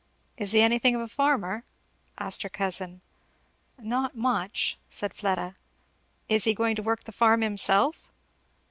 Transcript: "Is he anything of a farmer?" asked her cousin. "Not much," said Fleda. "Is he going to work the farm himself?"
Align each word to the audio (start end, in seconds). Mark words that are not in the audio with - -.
"Is 0.35 0.51
he 0.53 0.61
anything 0.63 0.95
of 0.95 1.01
a 1.01 1.07
farmer?" 1.07 1.63
asked 2.17 2.41
her 2.41 2.49
cousin. 2.49 3.01
"Not 3.77 4.15
much," 4.15 4.79
said 4.89 5.13
Fleda. 5.13 5.55
"Is 6.27 6.45
he 6.45 6.55
going 6.55 6.75
to 6.77 6.81
work 6.81 7.03
the 7.03 7.11
farm 7.11 7.41
himself?" 7.43 8.07